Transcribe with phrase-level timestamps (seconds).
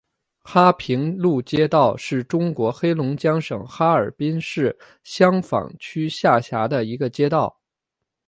[0.43, 7.55] 哈平路街道是中国黑龙江省哈尔滨市香坊区下辖的一个街道。